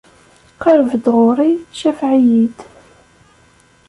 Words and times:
Qerreb-d 0.61 1.05
ɣur-i, 1.15 1.51
cafeɛ-iyi-d. 1.79 2.57